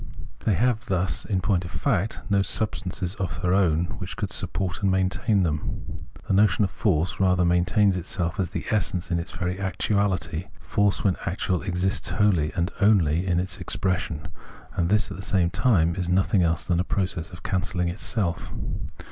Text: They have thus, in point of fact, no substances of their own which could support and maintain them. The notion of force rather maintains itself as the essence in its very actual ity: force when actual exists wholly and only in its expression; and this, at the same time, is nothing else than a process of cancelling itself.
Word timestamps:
They 0.45 0.55
have 0.55 0.87
thus, 0.87 1.25
in 1.25 1.41
point 1.41 1.63
of 1.63 1.69
fact, 1.69 2.21
no 2.27 2.41
substances 2.41 3.13
of 3.17 3.39
their 3.39 3.53
own 3.53 3.85
which 3.99 4.17
could 4.17 4.31
support 4.31 4.81
and 4.81 4.89
maintain 4.89 5.43
them. 5.43 5.95
The 6.27 6.33
notion 6.33 6.63
of 6.63 6.71
force 6.71 7.19
rather 7.19 7.45
maintains 7.45 7.95
itself 7.97 8.39
as 8.39 8.49
the 8.49 8.65
essence 8.71 9.11
in 9.11 9.19
its 9.19 9.29
very 9.29 9.59
actual 9.59 10.11
ity: 10.11 10.47
force 10.59 11.03
when 11.03 11.17
actual 11.27 11.61
exists 11.61 12.09
wholly 12.09 12.51
and 12.55 12.71
only 12.81 13.27
in 13.27 13.39
its 13.39 13.59
expression; 13.59 14.29
and 14.75 14.89
this, 14.89 15.11
at 15.11 15.17
the 15.17 15.21
same 15.21 15.51
time, 15.51 15.95
is 15.95 16.09
nothing 16.09 16.41
else 16.41 16.63
than 16.63 16.79
a 16.79 16.83
process 16.83 17.29
of 17.29 17.43
cancelling 17.43 17.87
itself. 17.89 18.51